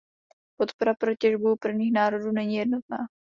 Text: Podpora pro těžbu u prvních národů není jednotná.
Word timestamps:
Podpora 0.57 0.93
pro 0.93 1.15
těžbu 1.15 1.53
u 1.53 1.55
prvních 1.55 1.93
národů 1.93 2.31
není 2.31 2.55
jednotná. 2.55 2.97